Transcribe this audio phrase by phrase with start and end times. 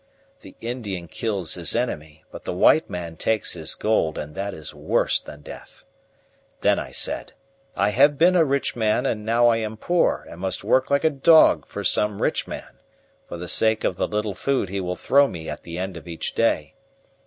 [0.39, 4.73] The Indian kills his enemy, but the white man takes his gold, and that is
[4.73, 5.85] worse than death.
[6.61, 7.33] Then I said:
[7.75, 11.03] 'I have been a rich man and now I am poor, and must work like
[11.03, 12.79] a dog for some rich man,
[13.27, 16.07] for the sake of the little food he will throw me at the end of
[16.07, 16.73] each day.